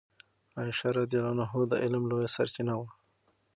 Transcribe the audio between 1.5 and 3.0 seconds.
د علم لویه سرچینه وه.